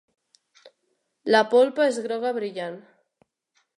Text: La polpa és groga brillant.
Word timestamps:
La 1.35 1.43
polpa 1.53 1.85
és 1.91 1.99
groga 2.07 2.33
brillant. 2.39 2.81